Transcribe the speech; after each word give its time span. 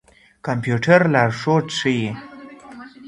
کمپيوټر 0.45 0.99
لارښود 1.13 1.65
ښيي. 1.77 2.09